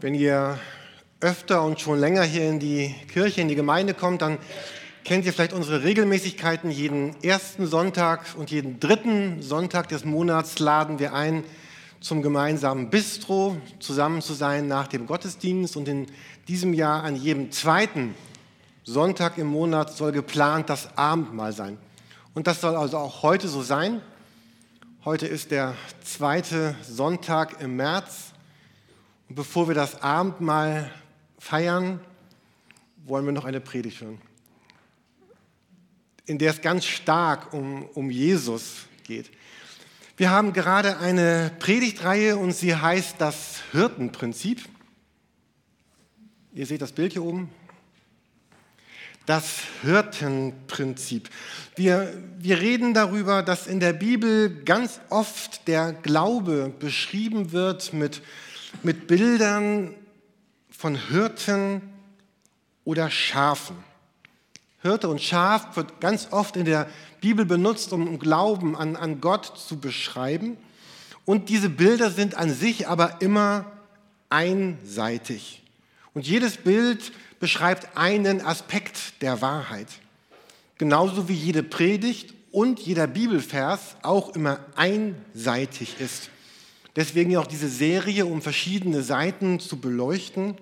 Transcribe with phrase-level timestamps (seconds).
[0.00, 0.60] Wenn ihr
[1.20, 4.38] öfter und schon länger hier in die Kirche, in die Gemeinde kommt, dann
[5.02, 6.70] kennt ihr vielleicht unsere Regelmäßigkeiten.
[6.70, 11.42] Jeden ersten Sonntag und jeden dritten Sonntag des Monats laden wir ein,
[11.98, 15.76] zum gemeinsamen Bistro zusammen zu sein nach dem Gottesdienst.
[15.76, 16.06] Und in
[16.46, 18.14] diesem Jahr an jedem zweiten
[18.84, 21.76] Sonntag im Monat soll geplant das Abendmahl sein.
[22.34, 24.00] Und das soll also auch heute so sein.
[25.04, 25.74] Heute ist der
[26.04, 28.32] zweite Sonntag im März.
[29.28, 30.90] Und bevor wir das Abendmahl
[31.38, 32.00] feiern,
[33.04, 34.20] wollen wir noch eine Predigt hören,
[36.24, 39.30] in der es ganz stark um, um Jesus geht.
[40.16, 44.64] Wir haben gerade eine Predigtreihe und sie heißt das Hirtenprinzip.
[46.54, 47.50] Ihr seht das Bild hier oben.
[49.26, 51.28] Das Hirtenprinzip.
[51.76, 58.22] Wir, wir reden darüber, dass in der Bibel ganz oft der Glaube beschrieben wird mit
[58.82, 59.94] mit Bildern
[60.70, 61.82] von Hirten
[62.84, 63.76] oder Schafen.
[64.80, 66.88] Hirte und Schaf wird ganz oft in der
[67.20, 70.56] Bibel benutzt, um Glauben an, an Gott zu beschreiben.
[71.24, 73.66] Und diese Bilder sind an sich aber immer
[74.30, 75.62] einseitig.
[76.14, 79.88] Und jedes Bild beschreibt einen Aspekt der Wahrheit.
[80.78, 86.30] Genauso wie jede Predigt und jeder Bibelvers auch immer einseitig ist.
[86.98, 90.56] Deswegen auch diese Serie, um verschiedene Seiten zu beleuchten.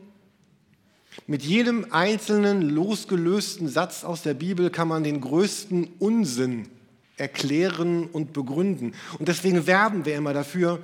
[1.26, 6.68] Mit jedem einzelnen losgelösten Satz aus der Bibel kann man den größten Unsinn
[7.16, 8.92] erklären und begründen.
[9.18, 10.80] Und deswegen werben wir immer dafür,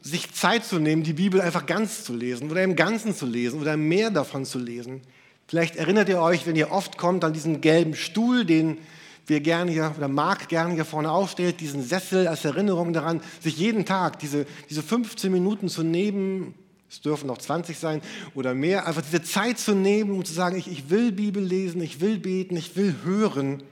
[0.00, 3.60] sich Zeit zu nehmen, die Bibel einfach ganz zu lesen oder im Ganzen zu lesen
[3.60, 5.02] oder mehr davon zu lesen.
[5.46, 8.78] Vielleicht erinnert ihr euch, wenn ihr oft kommt, an diesen gelben Stuhl, den
[9.26, 13.56] wir gerne hier, oder Marc gerne hier vorne aufstellt, diesen Sessel als Erinnerung daran, sich
[13.56, 16.54] jeden Tag diese, diese 15 Minuten zu nehmen,
[16.88, 18.00] es dürfen noch 20 sein
[18.34, 21.80] oder mehr, einfach diese Zeit zu nehmen, um zu sagen, ich, ich will Bibel lesen,
[21.80, 23.62] ich will beten, ich will hören,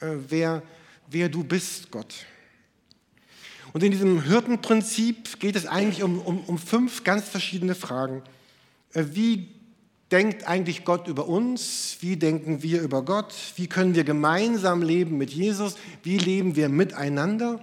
[0.00, 0.62] äh, wer,
[1.10, 2.14] wer du bist, Gott.
[3.74, 8.22] Und in diesem Hirtenprinzip geht es eigentlich um, um, um fünf ganz verschiedene Fragen.
[8.94, 9.48] Äh, wie
[10.10, 11.98] denkt eigentlich Gott über uns?
[12.00, 13.34] Wie denken wir über Gott?
[13.56, 15.76] Wie können wir gemeinsam leben mit Jesus?
[16.02, 17.60] Wie leben wir miteinander?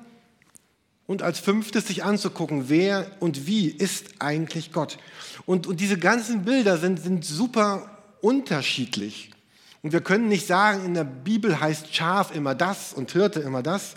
[1.08, 4.98] Und als fünftes sich anzugucken, wer und wie ist eigentlich Gott?
[5.46, 9.32] Und, und diese ganzen Bilder sind, sind super unterschiedlich.
[9.84, 13.62] Und wir können nicht sagen, in der Bibel heißt Schaf immer das und Hirte immer
[13.62, 13.94] das.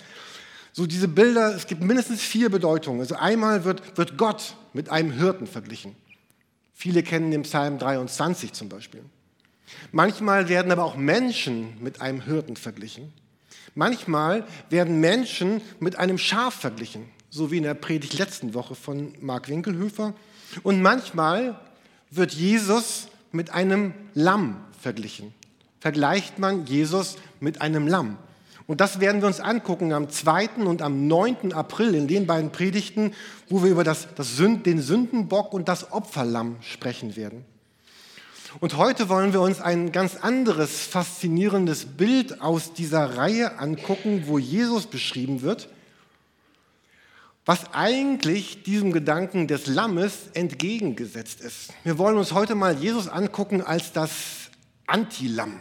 [0.72, 3.00] So diese Bilder, es gibt mindestens vier Bedeutungen.
[3.00, 5.96] Also einmal wird, wird Gott mit einem Hirten verglichen.
[6.80, 9.02] Viele kennen den Psalm 23 zum Beispiel.
[9.90, 13.12] Manchmal werden aber auch Menschen mit einem Hirten verglichen.
[13.74, 19.12] Manchmal werden Menschen mit einem Schaf verglichen, so wie in der Predigt letzten Woche von
[19.20, 20.14] Mark Winkelhöfer.
[20.62, 21.58] Und manchmal
[22.12, 25.34] wird Jesus mit einem Lamm verglichen.
[25.80, 28.18] Vergleicht man Jesus mit einem Lamm.
[28.68, 30.50] Und das werden wir uns angucken am 2.
[30.66, 31.54] und am 9.
[31.54, 33.14] April in den beiden Predigten,
[33.48, 37.46] wo wir über das, das Sünd, den Sündenbock und das Opferlamm sprechen werden.
[38.60, 44.38] Und heute wollen wir uns ein ganz anderes, faszinierendes Bild aus dieser Reihe angucken, wo
[44.38, 45.70] Jesus beschrieben wird,
[47.46, 51.72] was eigentlich diesem Gedanken des Lammes entgegengesetzt ist.
[51.84, 54.10] Wir wollen uns heute mal Jesus angucken als das
[54.86, 55.58] Anti-Lamm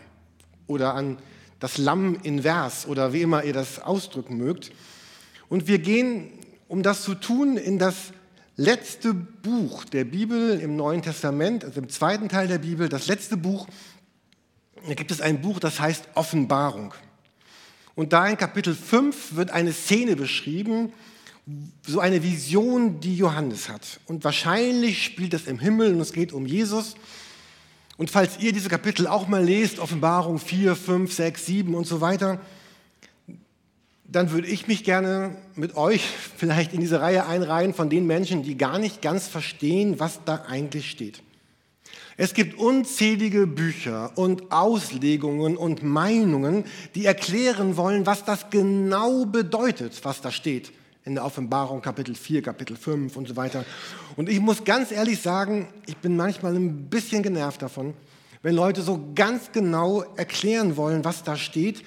[0.68, 1.18] oder an
[1.60, 4.72] das Lamm in Vers oder wie immer ihr das ausdrücken mögt.
[5.50, 6.32] Und wir gehen,
[6.68, 7.96] um das zu tun, in das
[8.56, 13.38] letzte Buch der Bibel im Neuen Testament, also im zweiten Teil der Bibel, das letzte
[13.38, 13.68] Buch.
[14.88, 16.94] Da gibt es ein Buch, das heißt Offenbarung.
[17.96, 20.94] Und da in Kapitel 5 wird eine Szene beschrieben,
[21.86, 24.00] so eine Vision, die Johannes hat.
[24.06, 26.96] Und wahrscheinlich spielt das im Himmel und es geht um Jesus.
[27.98, 32.00] Und falls ihr diese Kapitel auch mal lest, Offenbarung 4, 5, 6, 7 und so
[32.00, 32.40] weiter,
[34.06, 36.08] dann würde ich mich gerne mit euch
[36.38, 40.46] vielleicht in diese Reihe einreihen von den Menschen, die gar nicht ganz verstehen, was da
[40.48, 41.24] eigentlich steht.
[42.20, 50.00] Es gibt unzählige Bücher und Auslegungen und Meinungen, die erklären wollen, was das genau bedeutet,
[50.04, 50.72] was da steht
[51.08, 53.64] in der Offenbarung Kapitel 4, Kapitel 5 und so weiter.
[54.18, 57.94] Und ich muss ganz ehrlich sagen, ich bin manchmal ein bisschen genervt davon,
[58.44, 61.82] wenn Leute so ganz genau erklären wollen, was da steht.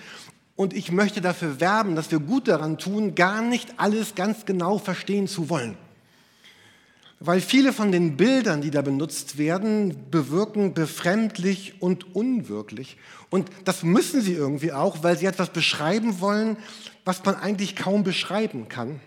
[0.57, 4.79] Und ich möchte dafür werben, dass wir gut daran tun, gar nicht alles ganz genau
[4.79, 5.77] verstehen zu wollen.
[7.23, 12.97] Weil viele von den Bildern, die da benutzt werden, bewirken befremdlich und unwirklich.
[13.29, 16.57] Und das müssen sie irgendwie auch, weil sie etwas beschreiben wollen,
[17.05, 19.01] was man eigentlich kaum beschreiben kann.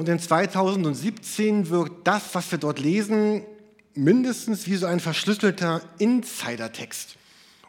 [0.00, 3.42] Und in 2017 wirkt das, was wir dort lesen,
[3.92, 7.16] mindestens wie so ein verschlüsselter Insider-Text.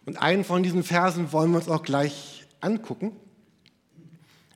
[0.06, 3.12] Und einen von diesen Versen wollen wir uns auch gleich angucken.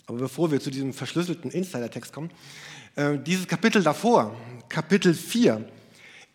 [0.05, 2.29] Aber bevor wir zu diesem verschlüsselten Insider-Text kommen,
[2.95, 4.33] äh, dieses Kapitel davor,
[4.69, 5.67] Kapitel 4,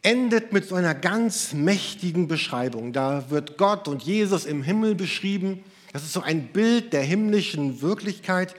[0.02, 2.92] endet mit so einer ganz mächtigen Beschreibung.
[2.92, 5.64] Da wird Gott und Jesus im Himmel beschrieben.
[5.94, 8.54] Das ist so ein Bild der himmlischen Wirklichkeit.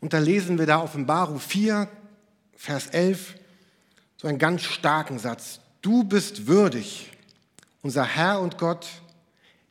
[0.00, 1.90] Und da lesen wir da Offenbarung 4,
[2.56, 3.34] Vers 11,
[4.16, 5.60] so einen ganz starken Satz.
[5.82, 7.12] Du bist würdig,
[7.82, 8.86] unser Herr und Gott,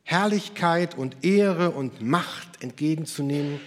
[0.04, 3.60] Herrlichkeit und Ehre und Macht entgegenzunehmen.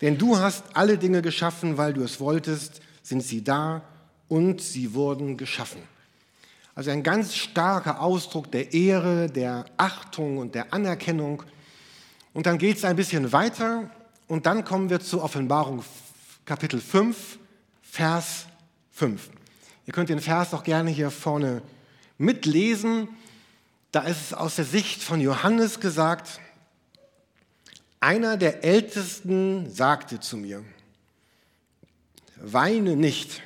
[0.00, 3.82] Denn du hast alle Dinge geschaffen, weil du es wolltest, sind sie da
[4.28, 5.80] und sie wurden geschaffen.
[6.74, 11.42] Also ein ganz starker Ausdruck der Ehre, der Achtung und der Anerkennung.
[12.34, 13.88] Und dann geht es ein bisschen weiter
[14.26, 15.82] und dann kommen wir zur Offenbarung
[16.44, 17.38] Kapitel 5,
[17.80, 18.46] Vers
[18.96, 19.28] 5.
[19.84, 21.60] Ihr könnt den Vers auch gerne hier vorne
[22.16, 23.08] mitlesen.
[23.92, 26.40] Da ist es aus der Sicht von Johannes gesagt,
[28.00, 30.64] einer der Ältesten sagte zu mir,
[32.36, 33.42] weine nicht.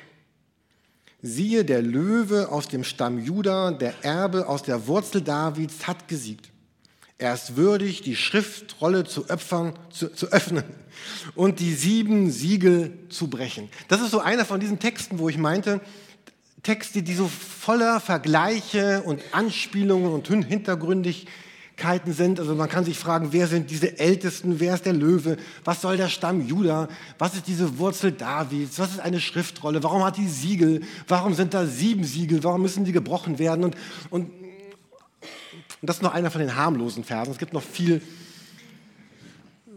[1.21, 6.50] Siehe, der Löwe aus dem Stamm Juda, der Erbe aus der Wurzel Davids, hat gesiegt.
[7.21, 10.63] Er ist würdig, die Schriftrolle zu, öpfern, zu, zu, öffnen
[11.35, 13.69] und die sieben Siegel zu brechen.
[13.89, 15.81] Das ist so einer von diesen Texten, wo ich meinte,
[16.63, 21.27] Texte, die so voller Vergleiche und Anspielungen und Hintergründig
[21.81, 22.39] Möglichkeiten sind.
[22.39, 25.97] Also man kann sich fragen, wer sind diese Ältesten, wer ist der Löwe, was soll
[25.97, 26.87] der Stamm Juda,
[27.17, 31.53] was ist diese Wurzel Davids, was ist eine Schriftrolle, warum hat die Siegel, warum sind
[31.53, 33.63] da sieben Siegel, warum müssen die gebrochen werden?
[33.63, 33.75] Und,
[34.09, 34.31] und,
[35.81, 37.31] und das ist noch einer von den harmlosen Versen.
[37.31, 38.03] Es gibt noch viel,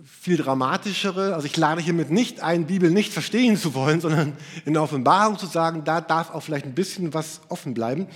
[0.04, 1.34] viel dramatischere.
[1.34, 4.36] Also ich lade hiermit nicht ein, Bibel nicht verstehen zu wollen, sondern
[4.66, 8.06] in der Offenbarung zu sagen, da darf auch vielleicht ein bisschen was offen bleiben.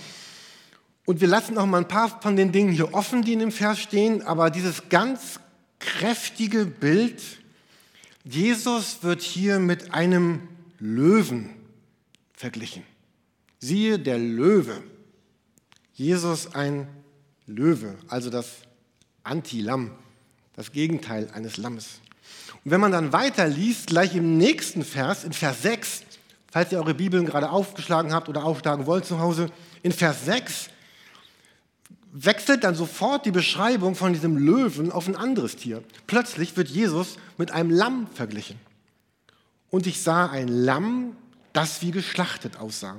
[1.05, 3.51] Und wir lassen auch mal ein paar von den Dingen hier offen, die in dem
[3.51, 5.39] Vers stehen, aber dieses ganz
[5.79, 7.23] kräftige Bild,
[8.23, 10.47] Jesus wird hier mit einem
[10.77, 11.49] Löwen
[12.33, 12.83] verglichen.
[13.57, 14.83] Siehe der Löwe.
[15.93, 16.87] Jesus ein
[17.49, 18.47] Löwe, also das
[19.23, 19.91] Anti-Lamm,
[20.55, 21.99] das Gegenteil eines Lammes.
[22.63, 26.03] Und wenn man dann weiter liest, gleich im nächsten Vers, in Vers 6,
[26.51, 29.49] falls ihr eure Bibeln gerade aufgeschlagen habt oder aufschlagen wollt zu Hause,
[29.81, 30.69] in Vers 6
[32.11, 35.83] wechselt dann sofort die Beschreibung von diesem Löwen auf ein anderes Tier.
[36.07, 38.59] Plötzlich wird Jesus mit einem Lamm verglichen.
[39.69, 41.15] Und ich sah ein Lamm,
[41.53, 42.97] das wie geschlachtet aussah.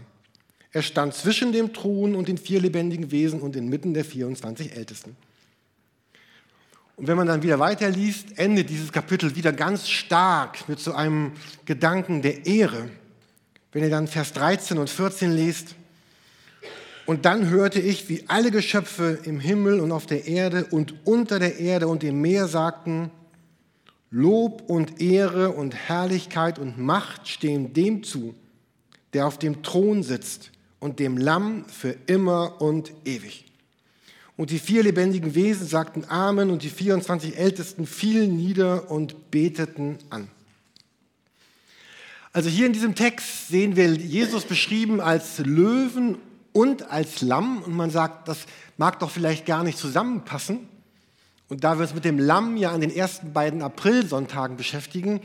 [0.73, 5.17] Er stand zwischen dem Thron und den vier lebendigen Wesen und inmitten der 24 Ältesten.
[6.97, 11.33] Und wenn man dann wieder weiterliest, endet dieses Kapitel wieder ganz stark mit so einem
[11.65, 12.91] Gedanken der Ehre.
[13.73, 15.75] Wenn ihr dann Vers 13 und 14 lest,
[17.07, 21.41] und dann hörte ich, wie alle Geschöpfe im Himmel und auf der Erde und unter
[21.41, 23.11] der Erde und im Meer sagten,
[24.13, 28.35] Lob und Ehre und Herrlichkeit und Macht stehen dem zu,
[29.13, 33.45] der auf dem Thron sitzt und dem Lamm für immer und ewig.
[34.37, 39.99] Und die vier lebendigen Wesen sagten Amen und die 24 Ältesten fielen nieder und beteten
[40.09, 40.29] an.
[42.33, 46.17] Also hier in diesem Text sehen wir Jesus beschrieben als Löwen
[46.53, 47.63] und als Lamm.
[47.63, 48.47] Und man sagt, das
[48.79, 50.69] mag doch vielleicht gar nicht zusammenpassen.
[51.49, 55.21] Und da wir uns mit dem Lamm ja an den ersten beiden Aprilsonntagen beschäftigen,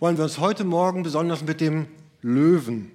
[0.00, 1.86] wollen wir uns heute Morgen besonders mit dem
[2.22, 2.90] Löwen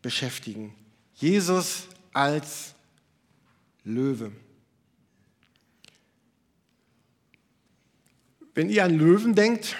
[0.00, 0.72] beschäftigen.
[1.16, 2.74] Jesus als
[3.84, 4.32] Löwe.
[8.54, 9.76] Wenn ihr an Löwen denkt,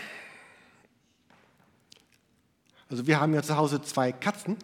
[2.90, 4.56] also wir haben ja zu Hause zwei Katzen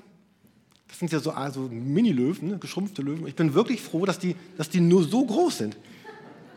[0.92, 2.58] das sind ja so also Mini-Löwen, ne?
[2.58, 3.26] geschrumpfte Löwen.
[3.26, 5.76] Ich bin wirklich froh, dass die, dass die nur so groß sind.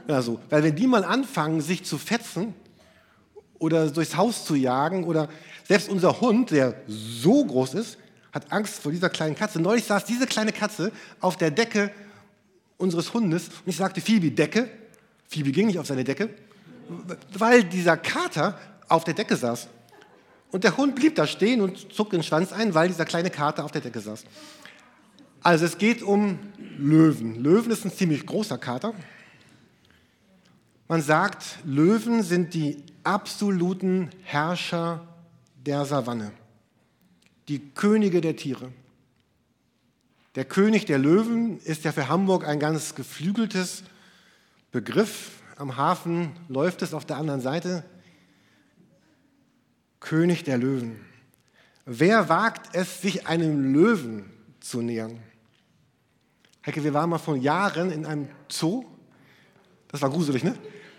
[0.09, 2.53] Also, weil wenn die mal anfangen, sich zu fetzen
[3.59, 5.29] oder durchs Haus zu jagen oder
[5.63, 7.97] selbst unser Hund, der so groß ist,
[8.35, 9.61] hat Angst vor dieser kleinen Katze.
[9.61, 11.89] Neulich saß diese kleine Katze auf der Decke
[12.77, 14.69] unseres Hundes und ich sagte, Phoebe, Decke.
[15.27, 16.29] Phoebe ging nicht auf seine Decke,
[17.33, 19.69] weil dieser Kater auf der Decke saß.
[20.51, 23.63] Und der Hund blieb da stehen und zog den Schwanz ein, weil dieser kleine Kater
[23.63, 24.25] auf der Decke saß.
[25.41, 26.37] Also es geht um
[26.77, 27.41] Löwen.
[27.41, 28.93] Löwen ist ein ziemlich großer Kater.
[30.87, 35.07] Man sagt, Löwen sind die absoluten Herrscher
[35.65, 36.31] der Savanne,
[37.47, 38.71] die Könige der Tiere.
[40.35, 43.83] Der König der Löwen ist ja für Hamburg ein ganz geflügeltes
[44.71, 45.31] Begriff.
[45.55, 47.85] Am Hafen läuft es auf der anderen Seite
[50.01, 50.99] König der Löwen.
[51.85, 54.25] Wer wagt es, sich einem Löwen
[54.59, 55.19] zu nähern?
[56.61, 58.85] Hecke, wir waren mal vor Jahren in einem Zoo.
[59.87, 60.55] Das war gruselig, ne?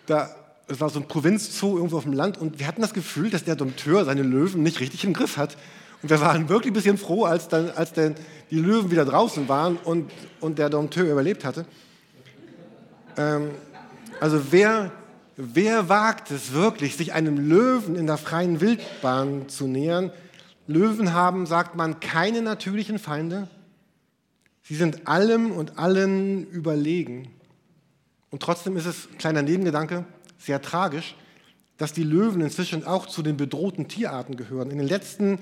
[0.07, 0.35] Da,
[0.69, 3.45] es war so ein Provinzzoo irgendwo auf dem Land und wir hatten das Gefühl, dass
[3.45, 5.57] der Dompteur seine Löwen nicht richtig im Griff hat.
[6.03, 8.15] Und wir waren wirklich ein bisschen froh, als, dann, als dann
[8.51, 10.11] die Löwen wieder draußen waren und,
[10.41, 11.67] und der Dompteur überlebt hatte.
[13.17, 13.51] Ähm,
[14.21, 14.93] also wer,
[15.37, 20.13] wer wagt es wirklich, sich einem Löwen in der freien Wildbahn zu nähern?
[20.67, 23.49] Löwen haben, sagt man, keine natürlichen Feinde.
[24.63, 27.29] Sie sind allem und allen überlegen.
[28.31, 30.05] Und trotzdem ist es, kleiner Nebengedanke,
[30.39, 31.15] sehr tragisch,
[31.79, 34.71] dass die Löwen inzwischen auch zu den bedrohten Tierarten gehören.
[34.71, 35.39] In den letzten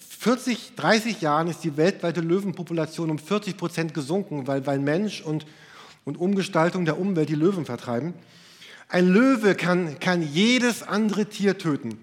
[0.00, 5.46] 40, 30 Jahren ist die weltweite Löwenpopulation um 40 Prozent gesunken, weil, weil Mensch und,
[6.04, 8.14] und Umgestaltung der Umwelt die Löwen vertreiben.
[8.88, 11.98] Ein Löwe kann, kann jedes andere Tier töten.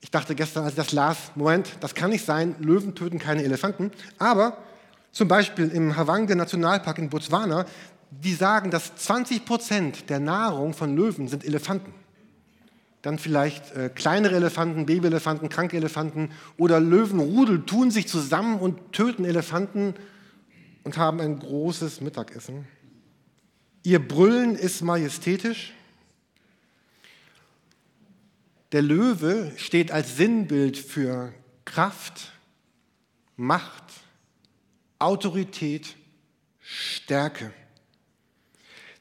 [0.00, 3.42] Ich dachte gestern, als ich das las, Moment, das kann nicht sein, Löwen töten keine
[3.42, 3.90] Elefanten.
[4.18, 4.58] Aber
[5.12, 7.66] zum Beispiel im Havange Nationalpark in Botswana,
[8.10, 11.92] die sagen, dass 20 Prozent der Nahrung von Löwen sind Elefanten.
[13.04, 19.24] Dann vielleicht äh, kleinere Elefanten, Babyelefanten, kranke Elefanten oder Löwenrudel tun sich zusammen und töten
[19.24, 19.94] Elefanten
[20.82, 22.66] und haben ein großes Mittagessen.
[23.84, 25.74] Ihr Brüllen ist majestätisch
[28.74, 31.32] der Löwe steht als Sinnbild für
[31.64, 32.32] Kraft,
[33.36, 33.84] Macht,
[34.98, 35.94] Autorität,
[36.58, 37.52] Stärke.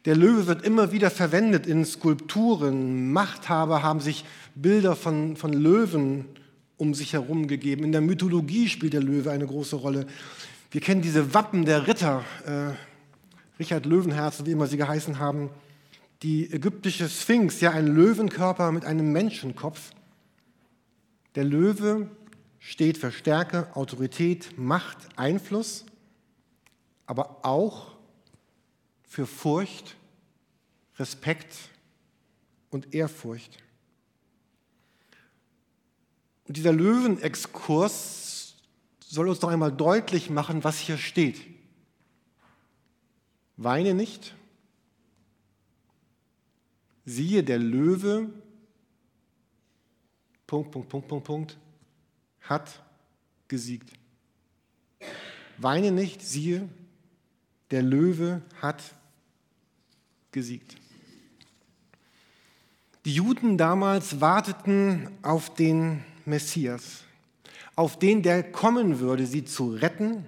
[0.05, 3.11] Der Löwe wird immer wieder verwendet in Skulpturen.
[3.13, 6.25] Machthaber haben sich Bilder von, von Löwen
[6.77, 7.83] um sich herum gegeben.
[7.83, 10.05] In der Mythologie spielt der Löwe eine große Rolle.
[10.71, 12.73] Wir kennen diese Wappen der Ritter, äh,
[13.59, 15.49] Richard Löwenherz, wie immer sie geheißen haben
[16.23, 19.91] die ägyptische Sphinx, ja ein Löwenkörper mit einem Menschenkopf.
[21.35, 22.09] Der Löwe
[22.59, 25.85] steht für Stärke, Autorität, Macht, Einfluss,
[27.05, 27.92] aber auch
[29.13, 29.95] für Furcht,
[30.97, 31.55] Respekt
[32.71, 33.59] und Ehrfurcht.
[36.47, 38.55] Und dieser Löwenexkurs
[39.01, 41.39] soll uns noch einmal deutlich machen, was hier steht.
[43.55, 44.33] Weine nicht,
[47.05, 48.31] siehe, der Löwe,
[50.47, 51.57] Punkt, Punkt, Punkt, Punkt, Punkt,
[52.41, 52.81] hat
[53.47, 53.91] gesiegt.
[55.59, 56.67] Weine nicht, siehe,
[57.69, 58.81] der Löwe hat
[60.33, 60.75] gesiegt.
[63.05, 67.03] Die Juden damals warteten auf den Messias,
[67.75, 70.25] auf den, der kommen würde, sie zu retten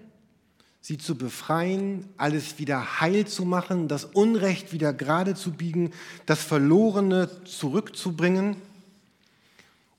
[0.86, 5.90] sie zu befreien, alles wieder heil zu machen, das Unrecht wieder gerade zu biegen,
[6.28, 8.56] das Verlorene zurückzubringen.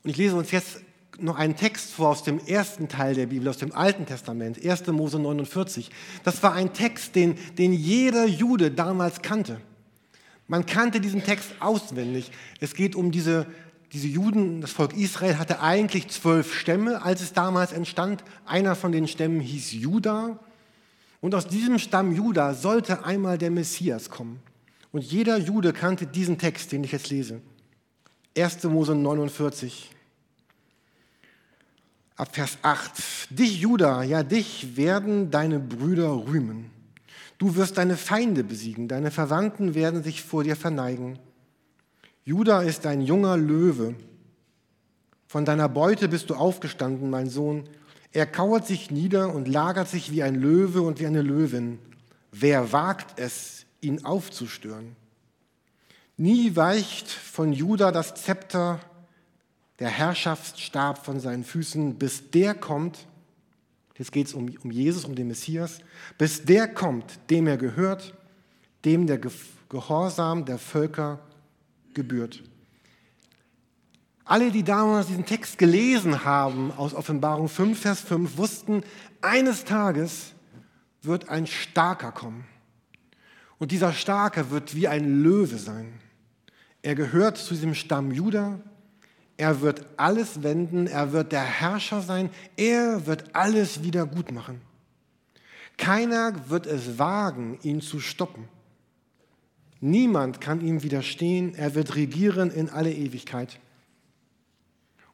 [0.05, 0.83] Und ich lese uns jetzt
[1.19, 4.87] noch einen Text vor aus dem ersten Teil der Bibel, aus dem Alten Testament, 1.
[4.87, 5.91] Mose 49.
[6.23, 9.61] Das war ein Text, den, den jeder Jude damals kannte.
[10.49, 12.31] Man kannte diesen Text auswendig.
[12.61, 13.47] Es geht um diese,
[13.93, 18.23] diese Juden, das Volk Israel hatte eigentlich zwölf Stämme, als es damals entstand.
[18.45, 20.39] Einer von den Stämmen hieß Judah.
[21.21, 24.41] Und aus diesem Stamm Juda sollte einmal der Messias kommen.
[24.93, 27.41] Und jeder Jude kannte diesen Text, den ich jetzt lese.
[28.37, 28.65] 1.
[28.65, 29.91] Mose 49,
[32.17, 32.93] ab Vers 8.
[33.31, 36.71] Dich, Juda, ja dich werden deine Brüder rühmen.
[37.39, 41.19] Du wirst deine Feinde besiegen, deine Verwandten werden sich vor dir verneigen.
[42.25, 43.95] Juda ist ein junger Löwe.
[45.27, 47.65] Von deiner Beute bist du aufgestanden, mein Sohn.
[48.13, 51.79] Er kauert sich nieder und lagert sich wie ein Löwe und wie eine Löwin.
[52.33, 54.97] Wer wagt es, ihn aufzustören?
[56.17, 58.81] Nie weicht von Juda das Zepter,
[59.79, 63.07] der Herrschaftsstab von seinen Füßen, bis der kommt,
[63.99, 65.81] jetzt geht es um, um Jesus, um den Messias,
[66.19, 68.15] bis der kommt, dem er gehört,
[68.85, 69.21] dem der
[69.69, 71.21] Gehorsam der Völker
[71.95, 72.43] gebührt.
[74.25, 78.83] Alle, die damals diesen Text gelesen haben aus Offenbarung 5, Vers 5, wussten,
[79.21, 80.33] eines Tages
[81.03, 82.45] wird ein Starker kommen.
[83.59, 85.95] Und dieser Starker wird wie ein Löwe sein.
[86.83, 88.61] Er gehört zu diesem Stamm Juda.
[89.37, 90.87] Er wird alles wenden.
[90.87, 92.31] Er wird der Herrscher sein.
[92.57, 94.61] Er wird alles wieder gut machen.
[95.77, 98.49] Keiner wird es wagen, ihn zu stoppen.
[99.81, 101.55] Niemand kann ihm widerstehen.
[101.55, 103.59] Er wird regieren in alle Ewigkeit.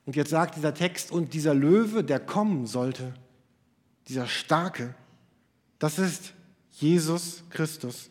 [0.06, 3.14] Und jetzt sagt dieser Text, und dieser Löwe, der kommen sollte,
[4.08, 4.94] dieser Starke,
[5.78, 6.34] das ist
[6.70, 8.10] Jesus Christus.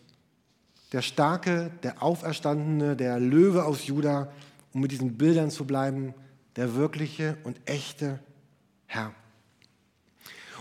[0.91, 4.31] Der Starke, der Auferstandene, der Löwe aus Juda,
[4.73, 6.13] um mit diesen Bildern zu bleiben,
[6.55, 8.19] der wirkliche und echte
[8.85, 9.13] Herr.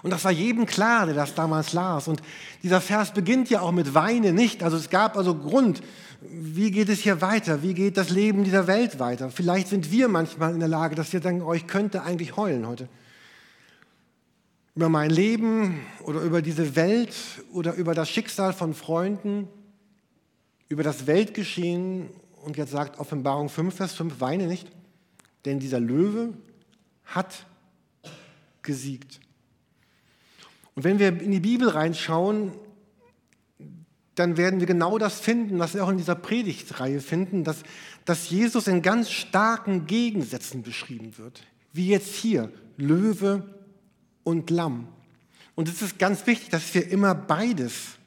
[0.03, 2.09] Und das war jedem klar, der das damals las.
[2.09, 2.23] Und
[2.63, 4.63] dieser Vers beginnt ja auch mit Weine nicht.
[4.63, 5.83] Also es gab also Grund,
[6.23, 7.63] wie geht es hier weiter?
[7.63, 9.31] Wie geht das Leben dieser Welt weiter?
[9.31, 12.89] Vielleicht sind wir manchmal in der Lage, dass wir denken, oh, könnte eigentlich heulen heute.
[14.75, 17.15] Über mein Leben oder über diese Welt
[17.53, 19.49] oder über das Schicksal von Freunden,
[20.69, 22.09] über das Weltgeschehen.
[22.43, 24.69] Und jetzt sagt Offenbarung 5, Vers 5, weine nicht,
[25.45, 26.35] denn dieser Löwe
[27.05, 27.47] hat
[28.63, 29.21] gesiegt.
[30.75, 32.53] Und wenn wir in die Bibel reinschauen,
[34.15, 37.63] dann werden wir genau das finden, was wir auch in dieser Predigtreihe finden, dass,
[38.05, 41.43] dass Jesus in ganz starken Gegensätzen beschrieben wird.
[41.73, 43.55] Wie jetzt hier, Löwe
[44.25, 44.89] und Lamm.
[45.55, 47.99] Und es ist ganz wichtig, dass wir immer beides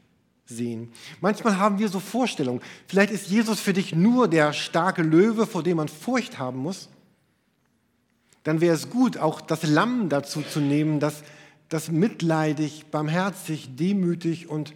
[0.46, 0.92] sehen.
[1.22, 2.62] Manchmal haben wir so Vorstellungen.
[2.88, 6.90] Vielleicht ist Jesus für dich nur der starke Löwe, vor dem man Furcht haben muss.
[8.44, 11.24] Dann wäre es gut, auch das Lamm dazu zu nehmen, das
[11.74, 14.76] das mitleidig, barmherzig, demütig und,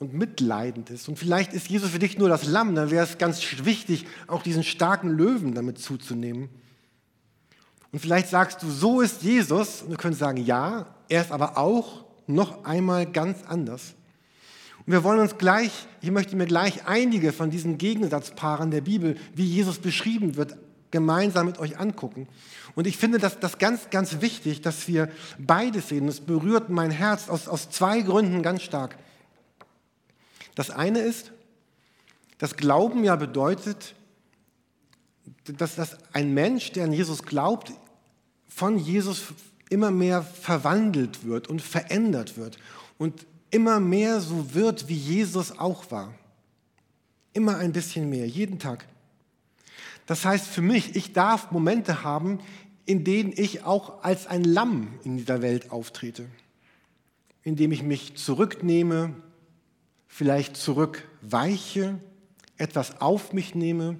[0.00, 1.08] und mitleidend ist.
[1.08, 4.42] Und vielleicht ist Jesus für dich nur das Lamm, dann wäre es ganz wichtig, auch
[4.42, 6.48] diesen starken Löwen damit zuzunehmen.
[7.92, 11.56] Und vielleicht sagst du, so ist Jesus, und du könntest sagen, ja, er ist aber
[11.58, 13.94] auch noch einmal ganz anders.
[14.84, 15.70] Und wir wollen uns gleich,
[16.00, 20.56] ich möchte mir gleich einige von diesen Gegensatzpaaren der Bibel, wie Jesus beschrieben wird,
[20.90, 22.28] gemeinsam mit euch angucken.
[22.74, 25.08] Und ich finde das, das ganz, ganz wichtig, dass wir
[25.38, 26.08] beides sehen.
[26.08, 28.96] Es berührt mein Herz aus, aus zwei Gründen ganz stark.
[30.54, 31.32] Das eine ist,
[32.38, 33.94] dass Glauben ja bedeutet,
[35.44, 37.72] dass, dass ein Mensch, der an Jesus glaubt,
[38.48, 39.26] von Jesus
[39.70, 42.58] immer mehr verwandelt wird und verändert wird
[42.98, 46.12] und immer mehr so wird, wie Jesus auch war.
[47.32, 48.86] Immer ein bisschen mehr, jeden Tag.
[50.06, 52.40] Das heißt für mich, ich darf Momente haben,
[52.86, 56.26] in denen ich auch als ein Lamm in dieser Welt auftrete,
[57.44, 59.14] indem ich mich zurücknehme,
[60.08, 62.00] vielleicht zurückweiche,
[62.56, 63.96] etwas auf mich nehme,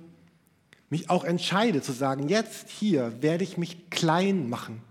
[0.90, 4.83] mich auch entscheide zu sagen, jetzt hier werde ich mich klein machen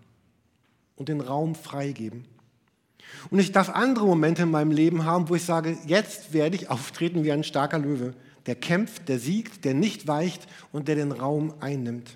[0.95, 2.25] und den Raum freigeben.
[3.29, 6.69] Und ich darf andere Momente in meinem Leben haben, wo ich sage, jetzt werde ich
[6.69, 8.13] auftreten wie ein starker Löwe,
[8.45, 12.15] der kämpft, der siegt, der nicht weicht und der den Raum einnimmt.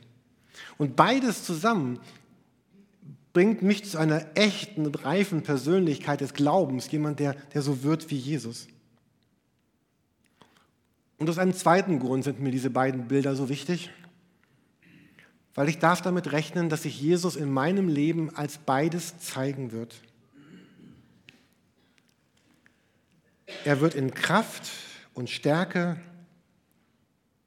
[0.77, 1.99] Und beides zusammen
[3.33, 8.17] bringt mich zu einer echten, reifen Persönlichkeit des Glaubens, jemand, der, der so wird wie
[8.17, 8.67] Jesus.
[11.17, 13.89] Und aus einem zweiten Grund sind mir diese beiden Bilder so wichtig,
[15.53, 19.95] weil ich darf damit rechnen, dass sich Jesus in meinem Leben als beides zeigen wird.
[23.63, 24.71] Er wird in Kraft
[25.13, 25.99] und Stärke,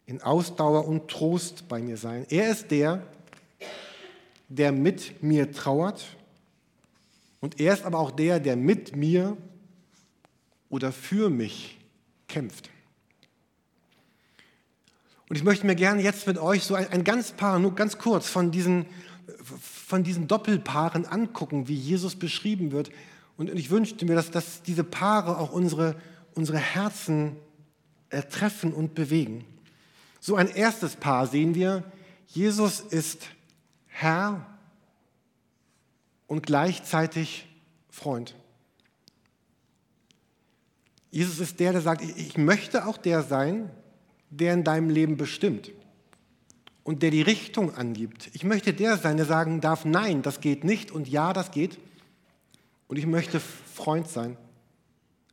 [0.07, 2.27] in Ausdauer und Trost bei mir sein.
[2.31, 3.07] Er ist der,
[4.49, 6.17] der mit mir trauert
[7.41, 9.37] und er ist aber auch der, der mit mir
[10.71, 11.79] oder für mich
[12.27, 12.71] kämpft.
[15.29, 17.99] Und ich möchte mir gerne jetzt mit euch so ein, ein ganz paar, nur ganz
[17.99, 18.87] kurz von diesen,
[19.61, 22.91] von diesen Doppelpaaren angucken, wie Jesus beschrieben wird.
[23.39, 25.97] Und ich wünschte mir, dass, dass diese Paare auch unsere,
[26.35, 27.37] unsere Herzen
[28.31, 29.45] treffen und bewegen.
[30.21, 31.85] So ein erstes Paar sehen wir,
[32.27, 33.29] Jesus ist
[33.87, 34.45] Herr
[36.27, 37.49] und gleichzeitig
[37.89, 38.35] Freund.
[41.11, 43.71] Jesus ist der, der sagt, ich möchte auch der sein,
[44.31, 45.71] der in deinem Leben bestimmt
[46.83, 48.31] und der die Richtung angibt.
[48.35, 51.79] Ich möchte der sein, der sagen darf, nein, das geht nicht und ja, das geht.
[52.89, 54.37] Und ich möchte Freund sein.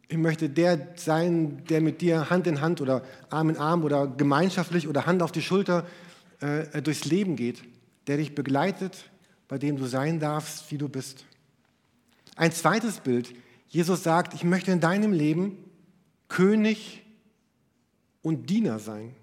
[0.08, 4.08] Ich möchte der sein, der mit dir Hand in Hand oder Arm in Arm oder
[4.08, 5.88] gemeinschaftlich oder Hand auf die Schulter
[6.42, 7.64] äh, durchs Leben geht,
[8.06, 9.10] der dich begleitet,
[9.48, 11.26] bei dem du sein darfst, wie du bist.
[12.36, 13.34] Ein zweites Bild.
[13.68, 15.58] Jesus sagt, ich möchte in deinem Leben
[16.28, 17.04] König
[18.22, 19.16] und Diener sein.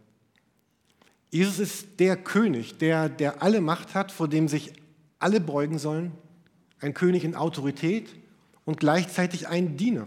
[1.30, 4.72] Jesus ist der König, der, der alle Macht hat, vor dem sich
[5.18, 6.12] alle beugen sollen.
[6.80, 8.08] Ein König in Autorität
[8.64, 10.06] und gleichzeitig ein Diener.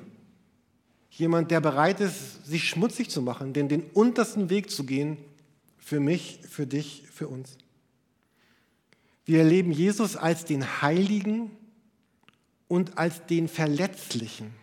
[1.10, 5.18] Jemand, der bereit ist, sich schmutzig zu machen, den, den untersten Weg zu gehen
[5.78, 7.58] für mich, für dich, für uns.
[9.24, 11.52] Wir erleben Jesus als den Heiligen
[12.68, 14.54] und als den Verletzlichen.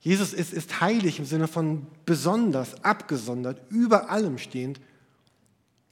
[0.00, 4.80] Jesus ist, ist heilig im Sinne von besonders, abgesondert, über allem stehend.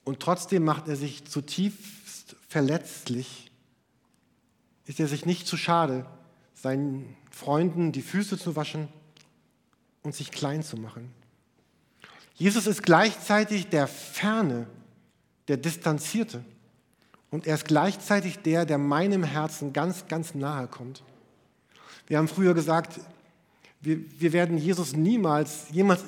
[0.05, 3.51] Und trotzdem macht er sich zutiefst verletzlich.
[4.87, 6.07] Ist er sich nicht zu schade,
[6.61, 8.89] seinen Freunden die Füße zu waschen
[10.03, 11.11] und sich klein zu machen.
[12.35, 14.67] Jesus ist gleichzeitig der Ferne,
[15.49, 16.45] der Distanzierte.
[17.31, 21.03] Und er ist gleichzeitig der, der meinem Herzen ganz, ganz nahe kommt.
[22.07, 23.01] Wir haben früher gesagt,
[23.81, 26.05] wir, wir werden Jesus niemals, jemals,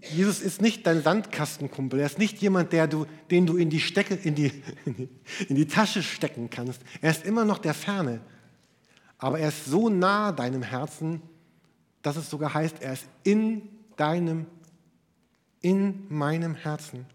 [0.00, 2.00] Jesus ist nicht dein Sandkastenkumpel.
[2.00, 4.52] Er ist nicht jemand, der du, den du in die, Stecke, in, die,
[5.48, 6.80] in die Tasche stecken kannst.
[7.00, 8.20] Er ist immer noch der Ferne.
[9.18, 11.22] Aber er ist so nah deinem Herzen,
[12.02, 14.46] dass es sogar heißt, er ist in deinem,
[15.60, 17.06] in meinem Herzen.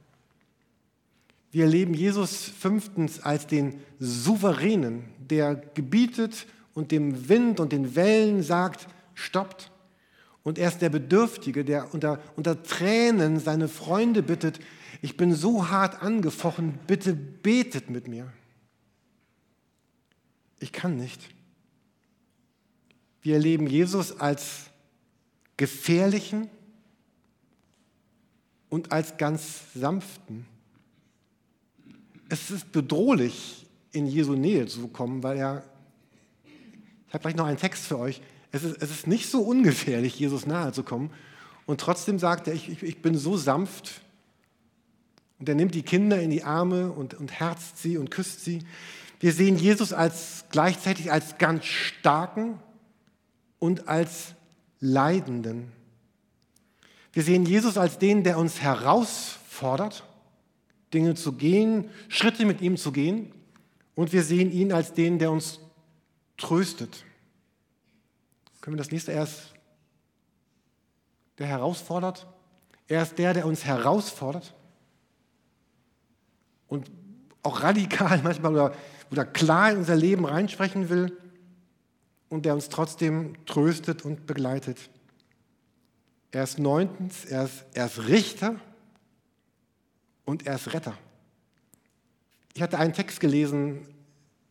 [1.51, 8.41] Wir erleben Jesus fünftens als den Souveränen, der gebietet und dem Wind und den Wellen
[8.41, 9.71] sagt, stoppt.
[10.43, 14.59] Und er ist der Bedürftige, der unter, unter Tränen seine Freunde bittet,
[15.01, 18.31] ich bin so hart angefochten, bitte betet mit mir.
[20.59, 21.29] Ich kann nicht.
[23.21, 24.65] Wir erleben Jesus als
[25.57, 26.49] gefährlichen
[28.69, 30.45] und als ganz sanften.
[32.29, 35.63] Es ist bedrohlich, in Jesu Nähe zu kommen, weil er,
[37.07, 40.17] ich habe gleich noch einen Text für euch, es ist, es ist nicht so ungefährlich,
[40.17, 41.11] Jesus nahe zu kommen.
[41.65, 44.01] Und trotzdem sagt er, ich, ich, ich bin so sanft.
[45.39, 48.63] Und er nimmt die Kinder in die Arme und, und herzt sie und küsst sie.
[49.19, 52.59] Wir sehen Jesus als gleichzeitig als ganz starken
[53.61, 54.33] und als
[54.79, 55.71] leidenden.
[57.13, 60.03] Wir sehen Jesus als den, der uns herausfordert,
[60.93, 63.31] Dinge zu gehen, Schritte mit ihm zu gehen.
[63.93, 65.59] Und wir sehen ihn als den, der uns
[66.37, 67.05] tröstet.
[68.61, 69.53] Können wir das nächste erst,
[71.37, 72.25] der herausfordert?
[72.87, 74.55] Er ist der, der uns herausfordert
[76.67, 76.89] und
[77.43, 78.73] auch radikal manchmal oder,
[79.11, 81.15] oder klar in unser Leben reinsprechen will
[82.31, 84.77] und der uns trotzdem tröstet und begleitet.
[86.31, 88.55] Er ist neuntens, er ist, er ist Richter
[90.23, 90.97] und er ist Retter.
[92.55, 93.85] Ich hatte einen Text gelesen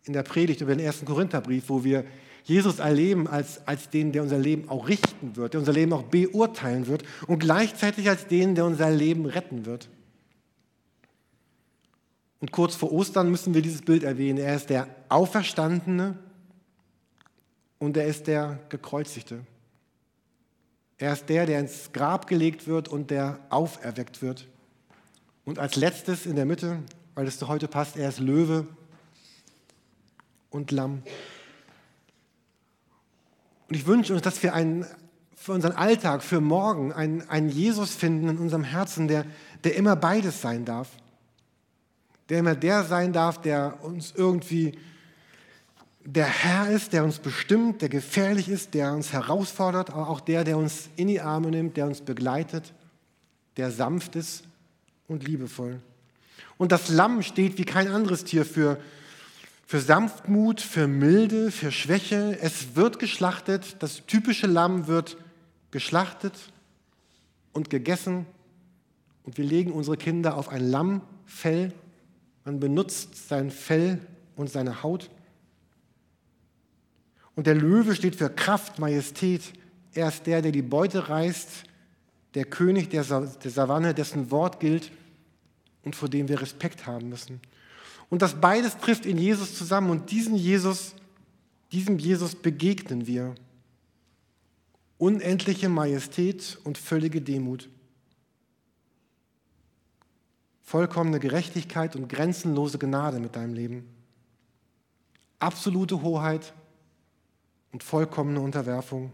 [0.05, 2.05] in der Predigt über den ersten Korintherbrief, wo wir
[2.45, 6.03] Jesus erleben als, als den, der unser Leben auch richten wird, der unser Leben auch
[6.03, 9.88] beurteilen wird und gleichzeitig als den, der unser Leben retten wird.
[12.40, 14.38] Und kurz vor Ostern müssen wir dieses Bild erwähnen.
[14.38, 16.19] Er ist der Auferstandene
[17.81, 19.40] und er ist der Gekreuzigte.
[20.99, 24.47] Er ist der, der ins Grab gelegt wird und der auferweckt wird.
[25.47, 26.83] Und als letztes in der Mitte,
[27.14, 28.66] weil es heute passt, er ist Löwe
[30.51, 31.03] und Lamm.
[33.69, 34.85] Und ich wünsche uns, dass wir einen,
[35.35, 39.25] für unseren Alltag, für morgen, einen, einen Jesus finden in unserem Herzen, der,
[39.64, 40.90] der immer beides sein darf.
[42.29, 44.79] Der immer der sein darf, der uns irgendwie
[46.05, 50.45] der Herr ist, der uns bestimmt, der gefährlich ist, der uns herausfordert, aber auch der,
[50.45, 52.73] der uns in die Arme nimmt, der uns begleitet,
[53.57, 54.45] der sanft ist
[55.09, 55.81] und liebevoll.
[56.57, 58.79] Und das Lamm steht wie kein anderes Tier für
[59.71, 62.37] für Sanftmut, für Milde, für Schwäche.
[62.41, 65.17] Es wird geschlachtet, das typische Lamm wird
[65.71, 66.35] geschlachtet
[67.53, 68.27] und gegessen.
[69.23, 71.73] Und wir legen unsere Kinder auf ein Lammfell.
[72.45, 74.01] Man benutzt sein Fell
[74.35, 75.09] und seine Haut.
[77.40, 79.40] Und der Löwe steht für Kraft, Majestät.
[79.94, 81.64] Er ist der, der die Beute reißt,
[82.35, 84.92] der König der, Savanne, dessen Wort gilt
[85.83, 87.40] und vor dem wir Respekt haben müssen.
[88.11, 90.94] Und das beides trifft in Jesus zusammen und diesen Jesus,
[91.72, 93.35] diesem Jesus begegnen wir.
[94.98, 97.70] Unendliche Majestät und völlige Demut.
[100.61, 103.88] Vollkommene Gerechtigkeit und grenzenlose Gnade mit deinem Leben.
[105.38, 106.53] Absolute Hoheit
[107.72, 109.12] und vollkommene Unterwerfung.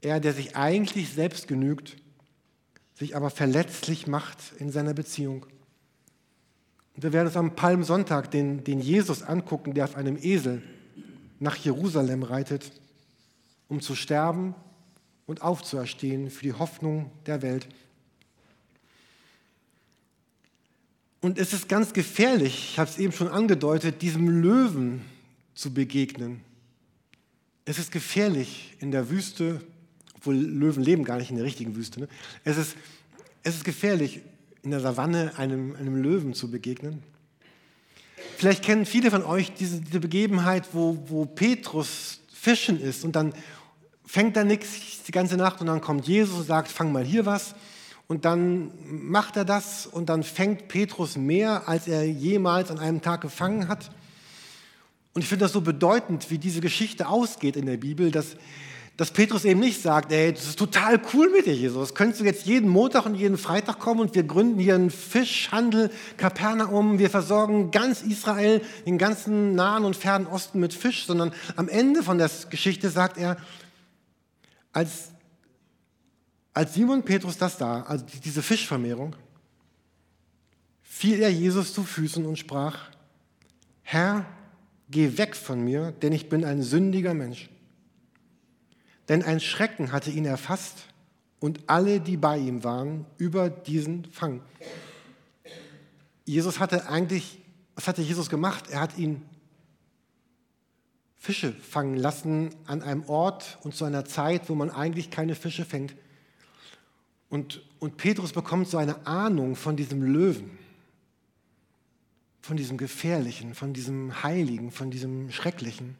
[0.00, 1.96] Er, der sich eigentlich selbst genügt,
[2.94, 5.46] sich aber verletzlich macht in seiner Beziehung.
[6.94, 10.62] Und wir werden uns am Palmsonntag den, den Jesus angucken, der auf einem Esel
[11.40, 12.70] nach Jerusalem reitet,
[13.68, 14.54] um zu sterben
[15.26, 17.66] und aufzuerstehen für die Hoffnung der Welt.
[21.20, 25.00] Und es ist ganz gefährlich, ich habe es eben schon angedeutet, diesem Löwen
[25.54, 26.40] zu begegnen.
[27.64, 29.60] Es ist gefährlich in der Wüste,
[30.14, 32.00] obwohl Löwen leben gar nicht in der richtigen Wüste.
[32.00, 32.08] Ne?
[32.44, 32.76] Es, ist,
[33.42, 34.20] es ist gefährlich,
[34.62, 37.02] in der Savanne einem, einem Löwen zu begegnen.
[38.36, 43.32] Vielleicht kennen viele von euch diese, diese Begebenheit, wo, wo Petrus fischen ist und dann
[44.06, 47.26] fängt er nichts die ganze Nacht und dann kommt Jesus und sagt, fang mal hier
[47.26, 47.54] was.
[48.06, 53.00] Und dann macht er das und dann fängt Petrus mehr, als er jemals an einem
[53.00, 53.90] Tag gefangen hat.
[55.14, 58.36] Und ich finde das so bedeutend, wie diese Geschichte ausgeht in der Bibel, dass,
[58.96, 61.94] dass Petrus eben nicht sagt, ey, das ist total cool mit dir, Jesus.
[61.94, 65.92] Könntest du jetzt jeden Montag und jeden Freitag kommen und wir gründen hier einen Fischhandel,
[66.16, 71.68] Kapernaum, wir versorgen ganz Israel, den ganzen Nahen und Fernen Osten mit Fisch, sondern am
[71.68, 73.36] Ende von der Geschichte sagt er,
[74.72, 75.12] als,
[76.52, 79.14] als Simon Petrus das da, also diese Fischvermehrung,
[80.82, 82.88] fiel er Jesus zu Füßen und sprach,
[83.82, 84.26] Herr,
[84.94, 87.50] geh weg von mir, denn ich bin ein sündiger Mensch.
[89.08, 90.86] Denn ein Schrecken hatte ihn erfasst
[91.40, 94.40] und alle, die bei ihm waren, über diesen Fang.
[96.24, 97.40] Jesus hatte eigentlich,
[97.74, 98.70] was hatte Jesus gemacht?
[98.70, 99.22] Er hat ihn
[101.18, 105.64] Fische fangen lassen an einem Ort und zu einer Zeit, wo man eigentlich keine Fische
[105.64, 105.96] fängt.
[107.28, 110.56] Und, und Petrus bekommt so eine Ahnung von diesem Löwen,
[112.44, 115.96] von diesem Gefährlichen, von diesem Heiligen, von diesem Schrecklichen.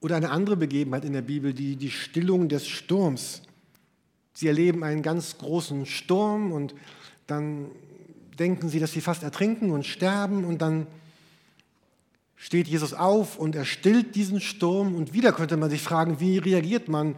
[0.00, 3.40] Oder eine andere Begebenheit in der Bibel, die, die Stillung des Sturms.
[4.34, 6.74] Sie erleben einen ganz großen Sturm und
[7.26, 7.70] dann
[8.38, 10.86] denken sie, dass sie fast ertrinken und sterben und dann
[12.36, 16.36] steht Jesus auf und er stillt diesen Sturm und wieder könnte man sich fragen, wie
[16.36, 17.14] reagiert man?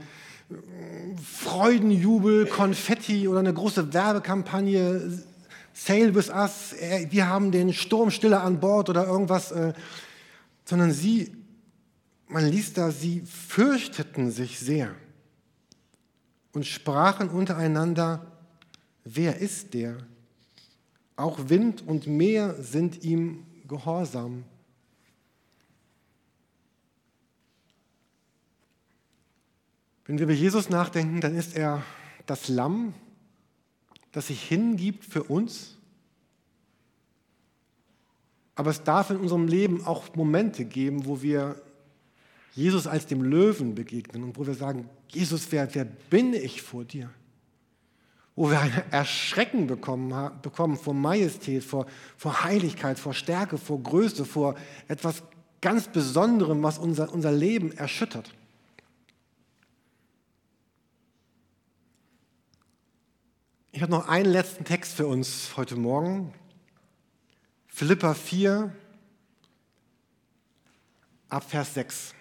[1.21, 5.25] Freudenjubel, Konfetti oder eine große Werbekampagne,
[5.73, 6.75] Sail with us,
[7.11, 9.73] wir haben den Sturmstiller an Bord oder irgendwas, äh,
[10.65, 11.43] sondern sie
[12.33, 14.95] man liest da, sie fürchteten sich sehr
[16.53, 18.27] und sprachen untereinander,
[19.05, 19.99] wer ist der?
[21.17, 24.45] Auch Wind und Meer sind ihm gehorsam.
[30.07, 31.83] Wenn wir über Jesus nachdenken, dann ist er
[32.27, 32.95] das Lamm,
[34.13, 35.79] das sich hingibt für uns.
[38.55, 41.61] Aber es darf in unserem Leben auch Momente geben, wo wir
[42.55, 46.85] Jesus als dem Löwen begegnen und wo wir sagen, Jesus, wer, wer bin ich vor
[46.85, 47.11] dir?
[48.37, 54.25] Wo wir ein Erschrecken bekommen, bekommen vor Majestät, vor, vor Heiligkeit, vor Stärke, vor Größe,
[54.25, 54.55] vor
[54.89, 55.23] etwas
[55.63, 58.33] ganz Besonderem, was unser, unser Leben erschüttert.
[63.75, 66.35] Ich habe noch einen letzten Text für uns heute Morgen.
[67.69, 68.71] Philippa 4,
[71.31, 72.15] ab Vers 6.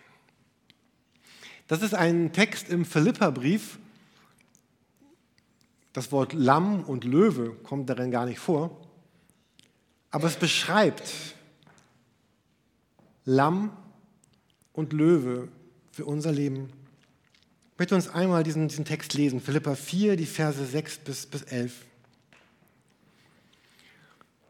[1.67, 3.79] Das ist ein Text im Philipperbrief.
[5.91, 8.87] Das Wort Lamm und Löwe kommt darin gar nicht vor.
[10.09, 11.35] Aber es beschreibt
[13.25, 13.75] Lamm
[14.71, 15.49] und Löwe
[15.91, 16.71] für unser Leben.
[17.81, 19.41] Möchte uns einmal diesen, diesen Text lesen.
[19.41, 21.73] Philippa 4, die Verse 6 bis, bis 11.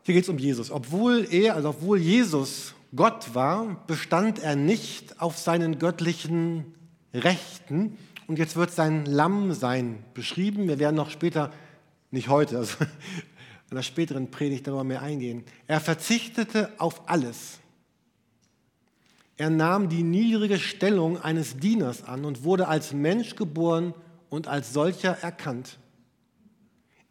[0.03, 0.69] Hier geht es um Jesus.
[0.69, 6.75] Obwohl er, also obwohl Jesus Gott war, bestand er nicht auf seinen göttlichen
[7.13, 7.97] Rechten.
[8.27, 10.67] Und jetzt wird sein Lammsein beschrieben.
[10.67, 11.53] Wir werden noch später,
[12.11, 12.79] nicht heute, also
[13.69, 15.45] in der späteren Predigt darüber mehr eingehen.
[15.67, 17.59] Er verzichtete auf alles.
[19.41, 23.95] Er nahm die niedrige Stellung eines Dieners an und wurde als Mensch geboren
[24.29, 25.79] und als solcher erkannt.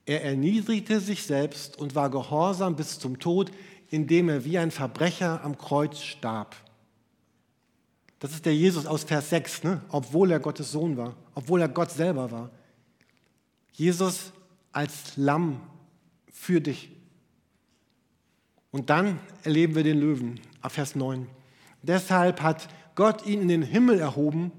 [0.07, 3.51] Er erniedrigte sich selbst und war gehorsam bis zum Tod,
[3.89, 6.55] indem er wie ein Verbrecher am Kreuz starb.
[8.21, 9.83] Das ist der Jesus aus Vers 6, ne?
[9.89, 12.51] obwohl er Gottes Sohn war, obwohl er Gott selber war.
[13.73, 14.33] Jesus
[14.71, 15.61] als Lamm
[16.31, 16.93] für dich.
[18.71, 21.27] Und dann erleben wir den Löwen, ab Vers 9.
[21.83, 24.53] Deshalb hat Gott ihn in den Himmel erhoben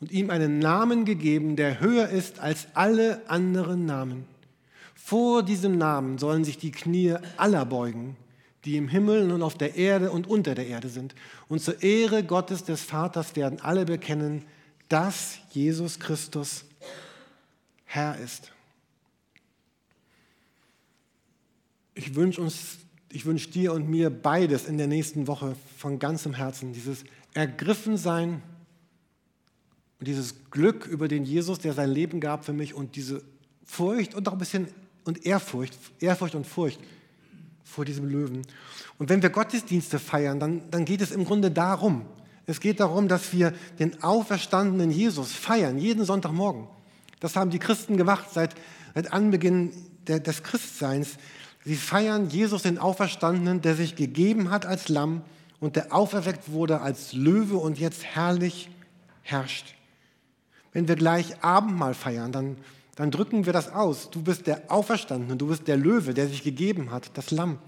[0.00, 4.26] und ihm einen Namen gegeben, der höher ist als alle anderen Namen.
[4.94, 8.16] Vor diesem Namen sollen sich die Knie aller beugen
[8.66, 11.14] die im Himmel und auf der Erde und unter der Erde sind.
[11.48, 14.44] Und zur Ehre Gottes des Vaters werden alle bekennen,
[14.88, 16.64] dass Jesus Christus
[17.84, 18.50] Herr ist.
[21.94, 22.78] Ich wünsche uns,
[23.16, 27.02] ich wünsche dir und mir beides in der nächsten Woche von ganzem Herzen, dieses
[27.32, 28.42] Ergriffensein
[29.98, 33.22] und dieses Glück über den Jesus, der sein Leben gab für mich und diese
[33.64, 34.68] Furcht und auch ein bisschen
[35.04, 36.78] und Ehrfurcht, Ehrfurcht und Furcht
[37.64, 38.42] vor diesem Löwen.
[38.98, 42.04] Und wenn wir Gottesdienste feiern, dann, dann geht es im Grunde darum.
[42.44, 46.68] Es geht darum, dass wir den auferstandenen Jesus feiern, jeden Sonntagmorgen.
[47.20, 48.54] Das haben die Christen gemacht seit,
[48.94, 49.72] seit Anbeginn
[50.06, 51.16] der, des Christseins.
[51.66, 55.20] Sie feiern Jesus, den Auferstandenen, der sich gegeben hat als Lamm
[55.60, 58.70] und der auferweckt wurde als Löwe und jetzt herrlich
[59.20, 59.74] herrscht.
[60.72, 62.56] Wenn wir gleich Abendmahl feiern, dann
[62.96, 64.10] dann drücken wir das aus.
[64.10, 67.58] Du bist der Auferstandene, du bist der Löwe, der sich gegeben hat, das Lamm.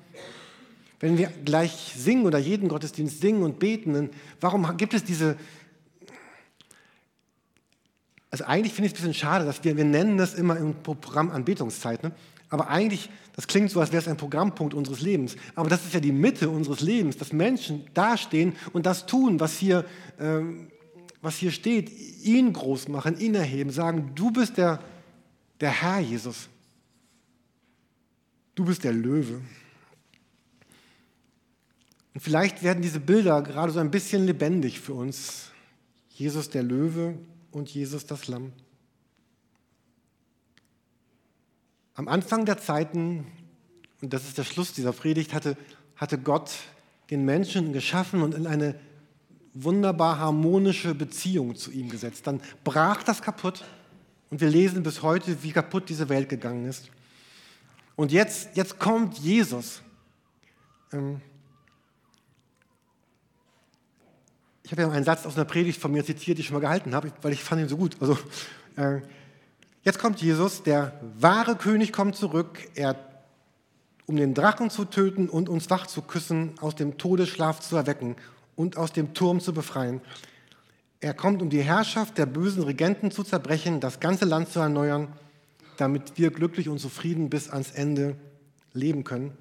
[1.01, 5.37] Wenn wir gleich singen oder jeden Gottesdienst singen und beten, warum gibt es diese...
[8.31, 10.75] Also eigentlich finde ich es ein bisschen schade, dass wir, wir nennen das immer im
[10.83, 12.13] Programm Anbetungszeit, ne?
[12.51, 15.37] Aber eigentlich, das klingt so, als wäre es ein Programmpunkt unseres Lebens.
[15.55, 19.59] Aber das ist ja die Mitte unseres Lebens, dass Menschen dastehen und das tun, was
[19.59, 19.85] hier,
[20.19, 20.41] äh,
[21.21, 21.91] was hier steht,
[22.25, 24.81] ihn groß machen, ihn erheben, sagen, du bist der,
[25.61, 26.49] der Herr Jesus.
[28.55, 29.41] Du bist der Löwe.
[32.15, 35.53] Und vielleicht werden diese Bilder gerade so ein bisschen lebendig für uns.
[36.09, 37.15] Jesus der Löwe
[37.53, 38.53] und Jesus das Lamm.
[41.99, 43.27] Am Anfang der Zeiten,
[44.01, 45.57] und das ist der Schluss dieser Predigt, hatte,
[45.97, 46.53] hatte Gott
[47.11, 48.79] den Menschen geschaffen und in eine
[49.53, 52.25] wunderbar harmonische Beziehung zu ihm gesetzt.
[52.29, 53.65] Dann brach das kaputt
[54.31, 56.89] und wir lesen bis heute, wie kaputt diese Welt gegangen ist.
[57.97, 59.83] Und jetzt, jetzt kommt Jesus.
[60.93, 61.21] Ähm,
[64.63, 66.61] ich habe ja einen Satz aus einer Predigt von mir zitiert, die ich schon mal
[66.61, 67.97] gehalten habe, weil ich fand ihn so gut.
[67.99, 68.17] Also,
[68.77, 69.01] äh,
[69.89, 72.97] jetzt kommt Jesus, der wahre König kommt zurück, er,
[74.07, 78.17] um den Drachen zu töten und uns wach zu küssen, aus dem Todesschlaf zu erwecken
[78.55, 80.01] und aus dem Turm zu befreien.
[81.01, 85.09] Er kommt, um die Herrschaft der bösen Regenten zu zerbrechen, das ganze Land zu erneuern
[85.79, 88.17] damit wir glücklich und zufrieden bis ans Ende
[88.73, 89.33] leben können.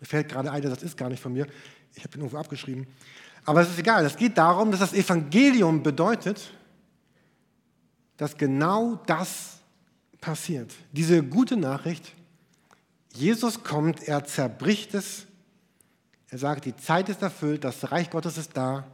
[0.00, 1.46] Mir fällt gerade ein, das ist gar nicht von mir.
[1.94, 2.86] Ich habe ihn irgendwo abgeschrieben.
[3.44, 4.04] Aber es ist egal.
[4.04, 6.52] Es geht darum, dass das Evangelium bedeutet,
[8.16, 9.57] dass genau das
[10.20, 10.72] passiert.
[10.92, 12.12] Diese gute Nachricht,
[13.14, 15.26] Jesus kommt, er zerbricht es.
[16.30, 18.86] Er sagt, die Zeit ist erfüllt, das Reich Gottes ist da.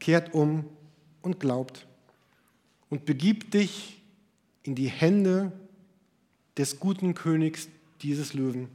[0.00, 0.64] Kehrt um
[1.20, 1.86] und glaubt
[2.90, 4.02] und begibt dich
[4.62, 5.52] in die Hände
[6.56, 7.68] des guten Königs
[8.02, 8.68] dieses Löwen.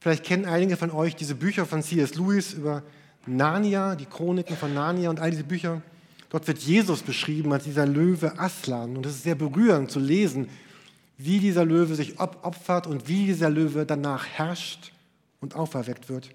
[0.00, 2.14] Vielleicht kennen einige von euch diese Bücher von C.S.
[2.14, 2.82] Lewis über
[3.26, 5.82] Narnia, die Chroniken von Narnia und all diese Bücher.
[6.30, 8.96] Dort wird Jesus beschrieben als dieser Löwe Aslan.
[8.96, 10.48] Und es ist sehr berührend zu lesen,
[11.24, 14.92] wie dieser Löwe sich opfert und wie dieser Löwe danach herrscht
[15.40, 16.30] und auferweckt wird.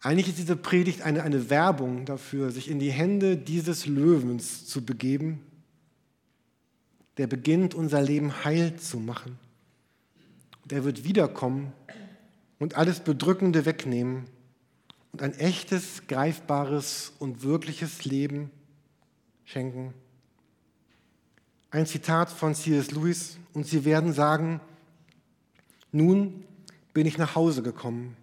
[0.00, 4.84] Eigentlich ist diese Predigt eine, eine Werbung dafür, sich in die Hände dieses Löwens zu
[4.84, 5.40] begeben
[7.16, 9.38] der beginnt, unser Leben heil zu machen.
[10.64, 11.72] Der wird wiederkommen
[12.58, 14.24] und alles Bedrückende wegnehmen
[15.12, 18.50] und ein echtes, greifbares und wirkliches Leben
[19.44, 19.94] schenken.
[21.70, 22.90] Ein Zitat von C.S.
[22.92, 24.60] Lewis, und sie werden sagen,
[25.90, 26.44] nun
[26.92, 28.16] bin ich nach Hause gekommen.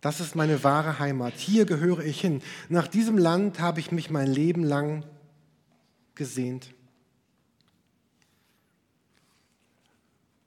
[0.00, 1.34] Das ist meine wahre Heimat.
[1.34, 2.42] Hier gehöre ich hin.
[2.68, 5.04] Nach diesem Land habe ich mich mein Leben lang
[6.14, 6.72] gesehnt.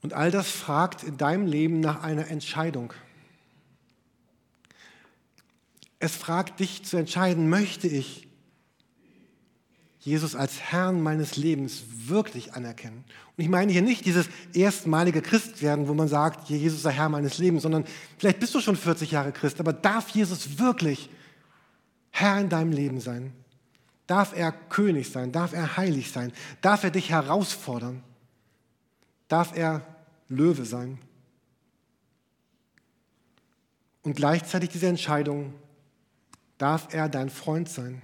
[0.02, 2.94] Und all das fragt in deinem Leben nach einer Entscheidung.
[6.00, 8.27] Es fragt dich zu entscheiden, möchte ich
[10.08, 13.04] Jesus als Herrn meines Lebens wirklich anerkennen?
[13.36, 17.38] Und ich meine hier nicht dieses erstmalige Christwerden, wo man sagt, Jesus sei Herr meines
[17.38, 17.84] Lebens, sondern
[18.18, 21.10] vielleicht bist du schon 40 Jahre Christ, aber darf Jesus wirklich
[22.10, 23.34] Herr in deinem Leben sein?
[24.08, 25.34] Darf er König sein?
[25.34, 26.32] Darf er heilig sein?
[26.62, 28.02] Darf er dich herausfordern?
[29.28, 29.86] Darf er
[30.30, 31.00] Löwe sein.
[34.04, 35.54] Und gleichzeitig diese Entscheidung,
[36.58, 38.02] darf er dein Freund sein,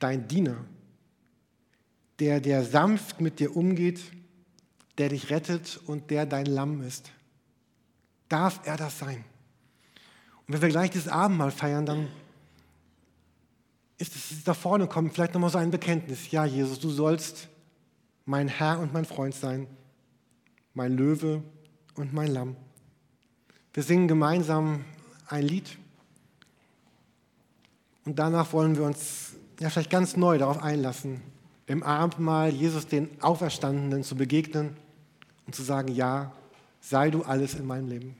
[0.00, 0.56] dein Diener,
[2.22, 4.00] der, der sanft mit dir umgeht,
[4.98, 7.10] der dich rettet und der dein Lamm ist.
[8.28, 9.24] Darf er das sein?
[10.46, 12.08] Und wenn wir gleich dieses Abendmahl feiern, dann
[13.98, 16.30] ist es da vorne kommen, vielleicht nochmal so ein Bekenntnis.
[16.30, 17.48] Ja, Jesus, du sollst
[18.24, 19.66] mein Herr und mein Freund sein
[20.74, 21.42] mein Löwe
[21.94, 22.56] und mein Lamm.
[23.74, 24.84] Wir singen gemeinsam
[25.28, 25.78] ein Lied
[28.04, 31.22] und danach wollen wir uns ja vielleicht ganz neu darauf einlassen,
[31.66, 34.76] im Abendmahl Jesus den Auferstandenen zu begegnen
[35.46, 36.32] und zu sagen, ja,
[36.80, 38.16] sei du alles in meinem Leben.